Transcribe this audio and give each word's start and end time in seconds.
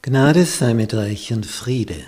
Gnade 0.00 0.46
sei 0.46 0.74
mit 0.74 0.94
euch 0.94 1.32
und 1.32 1.44
Friede 1.44 2.04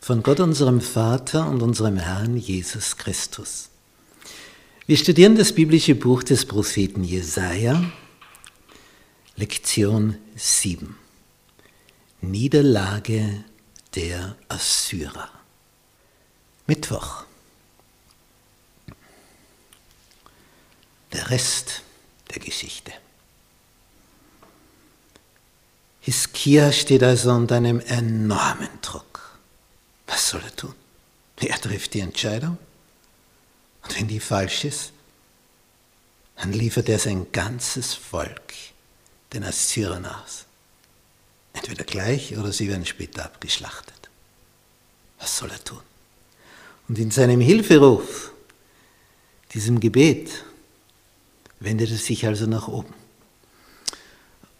von 0.00 0.22
Gott 0.22 0.40
unserem 0.40 0.80
Vater 0.80 1.46
und 1.48 1.60
unserem 1.60 1.98
Herrn 1.98 2.38
Jesus 2.38 2.96
Christus. 2.96 3.68
Wir 4.86 4.96
studieren 4.96 5.36
das 5.36 5.52
biblische 5.52 5.94
Buch 5.94 6.22
des 6.22 6.46
Propheten 6.46 7.04
Jesaja, 7.04 7.92
Lektion 9.36 10.16
7. 10.34 10.96
Niederlage 12.22 13.44
der 13.94 14.36
Assyrer. 14.48 15.28
Mittwoch. 16.66 17.24
Der 21.12 21.28
Rest 21.28 21.82
der 22.30 22.40
Geschichte. 22.40 22.92
Hiskia 26.00 26.72
steht 26.72 27.02
also 27.02 27.30
unter 27.32 27.56
einem 27.56 27.80
enormen 27.80 28.68
Druck. 28.80 29.38
Was 30.06 30.30
soll 30.30 30.42
er 30.42 30.56
tun? 30.56 30.74
Er 31.36 31.60
trifft 31.60 31.94
die 31.94 32.00
Entscheidung. 32.00 32.58
Und 33.82 33.96
wenn 33.98 34.08
die 34.08 34.20
falsch 34.20 34.64
ist, 34.64 34.92
dann 36.36 36.52
liefert 36.52 36.88
er 36.88 36.98
sein 36.98 37.26
ganzes 37.32 37.94
Volk 37.94 38.54
den 39.32 39.44
Assyrern 39.44 40.06
aus. 40.06 40.44
Entweder 41.52 41.84
gleich 41.84 42.36
oder 42.36 42.52
sie 42.52 42.68
werden 42.68 42.86
später 42.86 43.24
abgeschlachtet. 43.24 44.08
Was 45.18 45.36
soll 45.36 45.50
er 45.50 45.62
tun? 45.62 45.80
Und 46.88 46.98
in 46.98 47.10
seinem 47.10 47.40
Hilferuf, 47.40 48.32
diesem 49.52 49.80
Gebet, 49.80 50.30
wendet 51.60 51.90
er 51.90 51.98
sich 51.98 52.26
also 52.26 52.46
nach 52.46 52.68
oben. 52.68 52.94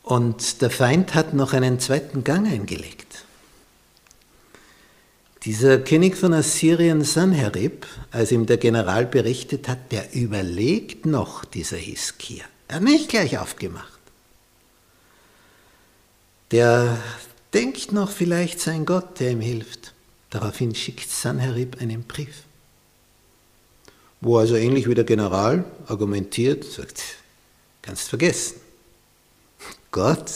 Und 0.03 0.63
der 0.63 0.71
Feind 0.71 1.15
hat 1.15 1.35
noch 1.35 1.53
einen 1.53 1.79
zweiten 1.79 2.25
Gang 2.25 2.51
eingelegt. 2.51 3.25
Dieser 5.45 5.79
König 5.79 6.17
von 6.17 6.35
Assyrien 6.35 7.03
Sanherib, 7.03 7.87
als 8.11 8.31
ihm 8.31 8.45
der 8.45 8.59
General 8.59 9.07
berichtet 9.07 9.69
hat, 9.69 9.91
der 9.91 10.15
überlegt 10.15 11.07
noch, 11.07 11.47
dieser 11.47 11.79
Hiskia. 11.79 12.45
Er 12.69 12.77
hat 12.77 12.83
nicht 12.83 13.09
gleich 13.09 13.39
aufgemacht. 13.39 14.01
Der 16.51 16.99
denkt 17.55 17.93
noch 17.93 18.11
vielleicht 18.11 18.61
sein 18.61 18.85
Gott, 18.85 19.19
der 19.21 19.31
ihm 19.31 19.41
hilft. 19.41 19.95
Daraufhin 20.29 20.75
schickt 20.75 21.11
Sanherib 21.11 21.81
einen 21.81 22.05
Brief, 22.05 22.43
wo 24.21 24.39
also 24.39 24.57
ähnlich 24.57 24.89
wie 24.89 24.95
der 24.95 25.05
General 25.05 25.65
argumentiert, 25.87 26.65
sagt, 26.65 27.03
kannst 27.83 28.09
vergessen. 28.09 28.61
Gott 29.91 30.31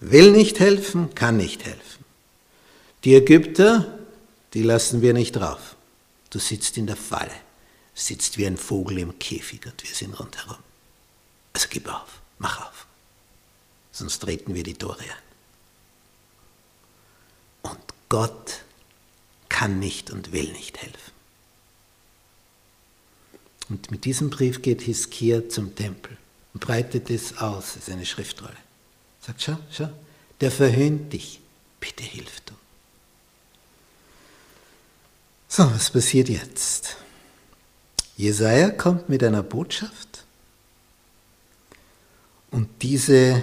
will 0.00 0.32
nicht 0.32 0.60
helfen, 0.60 1.14
kann 1.14 1.36
nicht 1.36 1.64
helfen. 1.64 2.04
Die 3.04 3.14
Ägypter, 3.14 3.98
die 4.54 4.62
lassen 4.62 5.02
wir 5.02 5.12
nicht 5.12 5.32
drauf. 5.32 5.76
Du 6.30 6.38
sitzt 6.38 6.76
in 6.76 6.86
der 6.86 6.96
Falle, 6.96 7.34
sitzt 7.94 8.38
wie 8.38 8.46
ein 8.46 8.56
Vogel 8.56 8.98
im 8.98 9.18
Käfig 9.18 9.64
und 9.66 9.82
wir 9.82 9.94
sind 9.94 10.18
rundherum. 10.18 10.58
Also 11.52 11.68
gib 11.70 11.88
auf, 11.88 12.20
mach 12.38 12.68
auf, 12.68 12.86
sonst 13.92 14.18
treten 14.20 14.54
wir 14.54 14.62
die 14.62 14.74
Tore 14.74 15.02
ein. 15.02 15.08
Und 17.70 17.80
Gott 18.08 18.62
kann 19.48 19.78
nicht 19.78 20.10
und 20.10 20.32
will 20.32 20.52
nicht 20.52 20.78
helfen. 20.78 21.12
Und 23.70 23.90
mit 23.90 24.04
diesem 24.04 24.30
Brief 24.30 24.62
geht 24.62 24.82
Hiskia 24.82 25.48
zum 25.48 25.74
Tempel 25.74 26.16
breitet 26.54 27.10
es 27.10 27.38
aus, 27.38 27.76
ist 27.76 27.90
eine 27.90 28.06
Schriftrolle. 28.06 28.56
Sagt, 29.20 29.42
schau, 29.42 29.58
schau, 29.70 29.88
der 30.40 30.50
verhöhnt 30.50 31.12
dich, 31.12 31.40
bitte 31.80 32.02
hilf 32.02 32.40
du. 32.46 32.54
So, 35.48 35.70
was 35.70 35.90
passiert 35.90 36.28
jetzt? 36.28 36.96
Jesaja 38.16 38.70
kommt 38.70 39.08
mit 39.08 39.22
einer 39.22 39.42
Botschaft 39.42 40.24
und 42.50 42.68
diese 42.82 43.42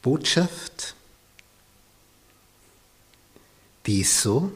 Botschaft, 0.00 0.94
die 3.86 4.00
ist 4.00 4.20
so, 4.20 4.52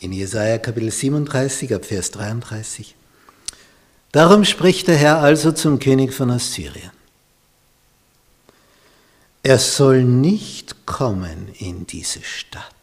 in 0.00 0.12
Jesaja 0.12 0.58
Kapitel 0.58 0.90
37 0.90 1.74
ab 1.74 1.84
Vers 1.84 2.10
33. 2.10 2.94
Darum 4.12 4.44
spricht 4.44 4.88
der 4.88 4.96
Herr 4.96 5.18
also 5.20 5.52
zum 5.52 5.78
König 5.78 6.12
von 6.12 6.30
Assyrien. 6.30 6.90
Er 9.42 9.58
soll 9.58 10.04
nicht 10.04 10.86
kommen 10.86 11.48
in 11.58 11.86
diese 11.86 12.22
Stadt 12.22 12.74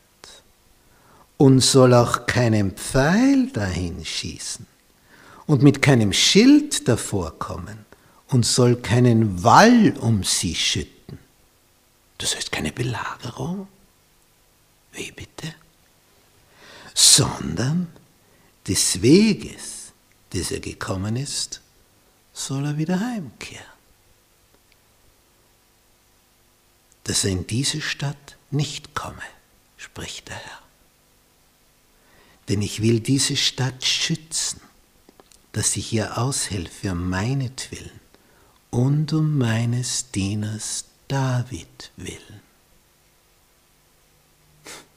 und 1.38 1.62
soll 1.62 1.94
auch 1.94 2.26
keinen 2.26 2.72
Pfeil 2.72 3.48
dahin 3.54 4.04
schießen 4.04 4.66
und 5.46 5.62
mit 5.62 5.82
keinem 5.82 6.14
Schild 6.14 6.88
davor 6.88 7.38
kommen 7.38 7.86
und 8.30 8.46
soll 8.46 8.76
keinen 8.76 9.44
Wall 9.44 9.96
um 10.00 10.24
sie 10.24 10.56
schütten. 10.56 11.20
Das 12.18 12.36
heißt 12.36 12.52
keine 12.52 12.72
Belagerung. 12.72 13.68
Wie 14.92 15.12
bitte? 15.12 15.54
Sondern 16.94 17.88
des 18.68 19.02
Weges 19.02 19.79
des 20.34 20.52
er 20.52 20.60
gekommen 20.60 21.16
ist, 21.16 21.62
soll 22.34 22.66
er 22.66 22.78
wieder 22.78 23.00
heimkehren. 23.00 23.66
Dass 27.04 27.24
er 27.24 27.32
in 27.32 27.48
diese 27.48 27.82
Stadt 27.82 28.38
nicht 28.52 28.94
komme, 28.94 29.22
spricht 29.78 30.30
der 30.30 30.36
Herr. 30.36 30.60
Denn 32.48 32.62
ich 32.62 32.82
will 32.82 33.00
diese 33.00 33.36
Stadt 33.36 33.84
schützen, 33.86 34.62
dass 35.52 35.76
ich 35.76 35.92
ihr 35.94 36.18
aushelfe 36.18 36.92
um 36.92 37.10
meinetwillen 37.10 38.00
und 38.70 39.14
um 39.14 39.38
meines 39.38 40.12
Dieners 40.12 40.86
David 41.08 41.92
willen. 41.98 42.42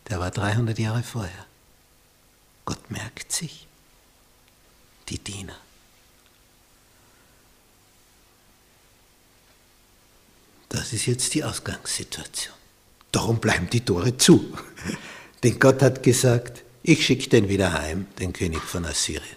Der 0.08 0.20
war 0.20 0.30
300 0.30 0.78
Jahre 0.78 1.02
vorher. 1.02 1.46
Gott 2.66 2.90
merkt 2.90 3.32
sich 3.32 3.66
die 5.12 5.18
Diener. 5.18 5.56
Das 10.68 10.92
ist 10.92 11.06
jetzt 11.06 11.34
die 11.34 11.44
Ausgangssituation. 11.44 12.54
Darum 13.10 13.38
bleiben 13.38 13.68
die 13.70 13.82
Tore 13.82 14.16
zu. 14.16 14.52
Denn 15.42 15.58
Gott 15.58 15.82
hat 15.82 16.02
gesagt, 16.02 16.62
ich 16.82 17.04
schicke 17.04 17.28
den 17.28 17.48
wieder 17.48 17.74
heim, 17.74 18.06
den 18.18 18.32
König 18.32 18.62
von 18.62 18.86
Assyrien. 18.86 19.36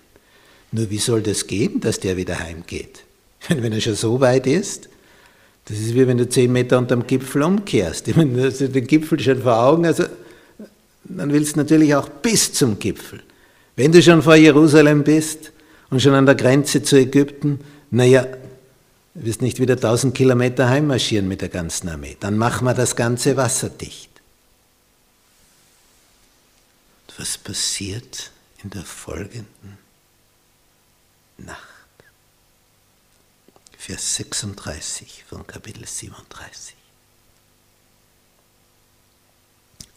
Nur 0.72 0.90
wie 0.90 0.98
soll 0.98 1.22
das 1.22 1.46
gehen, 1.46 1.82
dass 1.82 2.00
der 2.00 2.16
wieder 2.16 2.40
heimgeht? 2.40 3.04
Wenn 3.50 3.74
er 3.74 3.82
schon 3.82 3.96
so 3.96 4.22
weit 4.22 4.48
ist, 4.48 4.88
das 5.66 5.80
ist 5.80 5.96
wie 5.96 6.08
wenn 6.08 6.20
du 6.20 6.30
zehn 6.30 6.52
Meter 6.52 6.78
unterm 6.78 7.08
Gipfel 7.08 7.42
umkehrst. 7.42 8.08
Ich 8.08 8.16
meine, 8.16 8.52
du 8.52 8.70
den 8.70 8.86
Gipfel 8.86 9.20
schon 9.20 9.42
vor 9.42 9.58
Augen, 9.58 9.88
also 9.88 10.06
dann 11.06 11.34
willst 11.34 11.56
du 11.56 11.60
natürlich 11.60 11.96
auch 11.96 12.08
bis 12.08 12.54
zum 12.54 12.78
Gipfel. 12.78 13.24
Wenn 13.76 13.92
du 13.92 14.00
schon 14.04 14.22
vor 14.22 14.36
Jerusalem 14.36 15.04
bist, 15.04 15.52
und 15.90 16.02
schon 16.02 16.14
an 16.14 16.26
der 16.26 16.36
Grenze 16.36 16.84
zu 16.84 16.96
Ägypten, 16.96 17.60
naja, 17.92 18.24
du 18.24 19.26
wirst 19.26 19.42
nicht 19.42 19.60
wieder 19.60 19.76
1000 19.76 20.16
Kilometer 20.16 20.70
heimmarschieren 20.70 21.28
mit 21.28 21.42
der 21.42 21.50
ganzen 21.50 21.90
Armee. 21.90 22.18
Dann 22.20 22.38
machen 22.38 22.66
wir 22.66 22.74
das 22.74 22.96
ganze 22.96 23.38
Wasser 23.38 23.70
dicht. 23.70 24.10
Und 27.08 27.20
was 27.20 27.38
passiert 27.38 28.32
in 28.64 28.70
der 28.72 28.84
folgenden 28.84 29.78
Nacht? 31.38 31.60
Vers 33.78 34.16
36 34.16 35.26
von 35.30 35.46
Kapitel 35.46 35.86
37. 35.86 36.76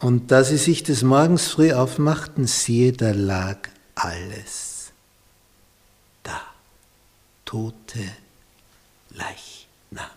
Und 0.00 0.30
da 0.32 0.44
sie 0.44 0.58
sich 0.58 0.82
des 0.82 1.02
Morgens 1.02 1.48
früh 1.48 1.72
aufmachten, 1.72 2.46
siehe, 2.46 2.92
da 2.92 3.12
lag 3.12 3.70
alles 3.94 4.67
tote 7.48 8.14
Leichname. 9.08 10.12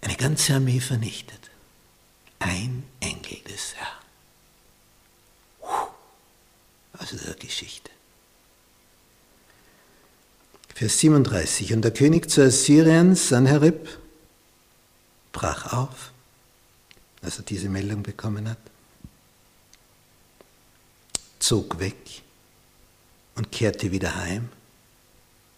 Eine 0.00 0.14
ganze 0.14 0.54
Armee 0.54 0.78
vernichtet. 0.78 1.50
Ein 2.38 2.84
Engel 3.00 3.40
des 3.48 3.74
Herrn. 3.74 4.04
Also 6.92 7.16
der 7.16 7.34
Geschichte. 7.34 7.90
Vers 10.72 11.00
37. 11.00 11.72
Und 11.72 11.82
der 11.82 11.90
König 11.92 12.30
zu 12.30 12.44
Assyrien, 12.44 13.16
Sanherib, 13.16 13.88
brach 15.32 15.72
auf, 15.72 16.12
als 17.22 17.38
er 17.38 17.42
diese 17.42 17.68
Meldung 17.68 18.04
bekommen 18.04 18.48
hat, 18.48 18.58
zog 21.40 21.80
weg 21.80 22.22
und 23.40 23.50
kehrte 23.50 23.90
wieder 23.90 24.16
heim 24.16 24.50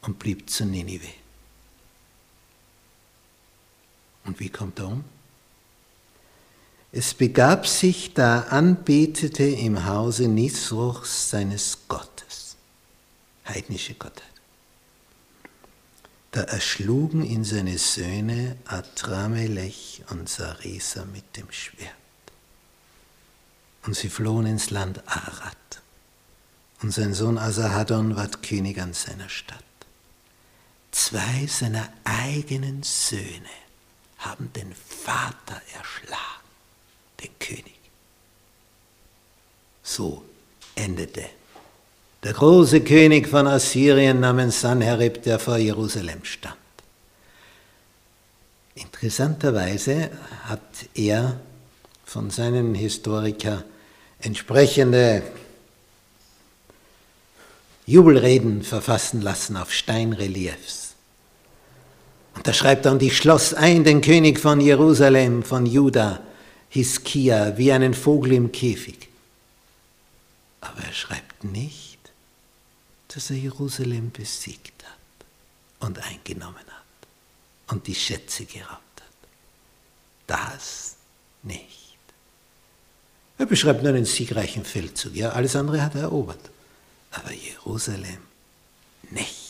und 0.03 0.21
blieb 0.21 0.49
zu 0.49 0.65
Ninive. 0.65 1.09
Und 4.25 4.39
wie 4.39 4.51
kommt 4.51 4.79
er 4.79 4.87
um? 4.87 5.05
Es 6.93 7.13
begab 7.13 7.67
sich, 7.67 8.15
da 8.15 8.43
anbetete 8.43 9.43
im 9.43 9.85
Hause 9.85 10.29
Nisrochs 10.29 11.31
seines 11.31 11.77
Gottes, 11.89 12.55
heidnische 13.49 13.95
Gottheit. 13.95 14.23
Da 16.31 16.43
erschlugen 16.43 17.25
ihn 17.25 17.43
seine 17.43 17.79
Söhne 17.79 18.59
Adramelech 18.65 20.05
und 20.09 20.29
Saresa 20.29 21.05
mit 21.07 21.37
dem 21.37 21.51
Schwert. 21.51 21.91
Und 23.85 23.97
sie 23.97 24.09
flohen 24.09 24.47
ins 24.47 24.71
Land 24.71 25.03
Arad. 25.09 25.82
Und 26.83 26.91
sein 26.93 27.15
Sohn 27.15 27.39
Asahadon 27.39 28.17
ward 28.17 28.43
König 28.43 28.81
an 28.81 28.93
seiner 28.93 29.29
Stadt. 29.29 29.63
Zwei 30.91 31.47
seiner 31.47 31.89
eigenen 32.05 32.83
Söhne 32.83 33.49
haben 34.19 34.53
den 34.53 34.75
Vater 34.75 35.61
erschlagen, 35.77 36.21
den 37.23 37.31
König. 37.39 37.79
So 39.83 40.25
endete 40.75 41.25
der 42.23 42.33
große 42.33 42.83
König 42.83 43.29
von 43.29 43.47
Assyrien 43.47 44.21
namens 44.21 44.61
Sanherib, 44.61 45.23
der 45.23 45.39
vor 45.39 45.57
Jerusalem 45.57 46.25
stand. 46.25 46.57
Interessanterweise 48.75 50.11
hat 50.45 50.61
er 50.95 51.41
von 52.05 52.31
seinen 52.31 52.75
Historikern 52.75 53.65
entsprechende 54.21 55.23
Jubelreden 57.87 58.63
verfassen 58.63 59.21
lassen 59.23 59.57
auf 59.57 59.73
Steinreliefs. 59.73 60.95
Und 62.35 62.47
da 62.47 62.53
schreibt 62.53 62.87
er, 62.87 62.93
und 62.93 63.03
ich 63.03 63.17
schloss 63.17 63.55
ein 63.55 63.85
den 63.85 64.01
König 64.01 64.39
von 64.39 64.61
Jerusalem, 64.61 65.43
von 65.43 65.67
Juda, 65.67 66.21
Hiskia, 66.69 67.59
wie 67.59 67.73
einen 67.73 67.93
Vogel 67.93 68.33
im 68.33 68.53
Käfig. 68.53 69.09
Aber 70.61 70.83
er 70.83 70.93
schreibt 70.93 71.45
nicht, 71.45 71.99
dass 73.09 73.31
er 73.31 73.37
Jerusalem 73.37 74.11
besiegt 74.11 74.85
hat 74.85 75.89
und 75.89 75.99
eingenommen 76.07 76.57
hat 76.57 77.73
und 77.73 77.87
die 77.87 77.95
Schätze 77.95 78.45
geraubt 78.45 78.71
hat. 78.71 79.29
Das 80.27 80.95
nicht. 81.43 81.99
Er 83.39 83.47
beschreibt 83.47 83.83
nur 83.83 83.93
einen 83.93 84.05
siegreichen 84.05 84.65
Feldzug. 84.65 85.15
Ja, 85.15 85.31
alles 85.31 85.57
andere 85.57 85.83
hat 85.83 85.95
er 85.95 86.03
erobert. 86.03 86.51
Aber 87.13 87.33
Jerusalem 87.33 88.19
nicht. 89.11 89.42